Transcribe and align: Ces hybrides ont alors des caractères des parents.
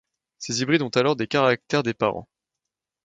Ces 0.39 0.63
hybrides 0.63 0.81
ont 0.81 0.89
alors 0.95 1.15
des 1.15 1.27
caractères 1.27 1.83
des 1.83 1.93
parents. 1.93 2.27